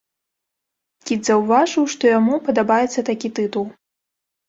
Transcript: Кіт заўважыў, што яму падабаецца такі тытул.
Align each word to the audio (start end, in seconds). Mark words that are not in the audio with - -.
Кіт 1.09 1.21
заўважыў, 1.31 1.83
што 1.97 2.03
яму 2.17 2.35
падабаецца 2.51 3.09
такі 3.15 3.37
тытул. 3.37 3.73